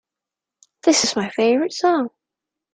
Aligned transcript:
This 0.81 1.03
is 1.03 1.15
my 1.15 1.29
favorite 1.29 1.73
song! 1.73 2.09